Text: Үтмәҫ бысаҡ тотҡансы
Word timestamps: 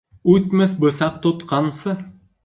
Үтмәҫ 0.35 0.71
бысаҡ 0.85 1.19
тотҡансы 1.25 1.93